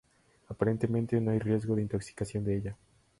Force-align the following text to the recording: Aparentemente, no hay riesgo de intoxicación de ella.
Aparentemente, 0.49 1.21
no 1.21 1.29
hay 1.29 1.37
riesgo 1.37 1.75
de 1.75 1.83
intoxicación 1.83 2.43
de 2.43 2.57
ella. 2.57 2.77